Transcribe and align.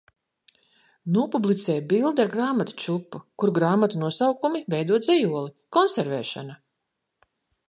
Nopublicēju 1.17 1.83
bildi 1.91 2.23
ar 2.25 2.31
grāmatu 2.31 2.75
čupu, 2.85 3.21
kur 3.43 3.53
grāmatu 3.59 4.01
nosaukumi 4.07 4.63
veido 4.77 5.01
dzejoli. 5.05 5.55
Konservēšana 5.79 6.59